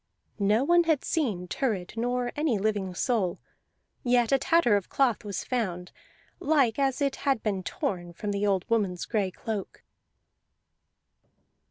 No 0.39 0.63
one 0.63 0.85
had 0.85 1.05
seen 1.05 1.47
Thurid 1.47 1.93
nor 1.95 2.31
any 2.35 2.57
living 2.57 2.95
soul; 2.95 3.37
yet 4.03 4.31
a 4.31 4.39
tatter 4.39 4.75
of 4.75 4.89
cloth 4.89 5.23
was 5.23 5.43
found, 5.43 5.91
like 6.39 6.79
as 6.79 7.03
it 7.03 7.17
had 7.17 7.43
been 7.43 7.61
torn 7.61 8.11
from 8.11 8.31
the 8.31 8.47
old 8.47 8.67
woman's 8.67 9.05
gray 9.05 9.29
cloak. 9.29 9.83